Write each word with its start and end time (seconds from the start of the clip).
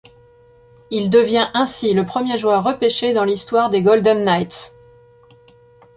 Il 0.89 1.11
devient 1.11 1.51
ainsi 1.53 1.93
le 1.93 2.03
premier 2.05 2.35
joueur 2.35 2.63
repêché 2.63 3.13
dans 3.13 3.23
l'histoire 3.23 3.69
des 3.69 3.83
Golden 3.83 4.23
Knights. 4.23 4.73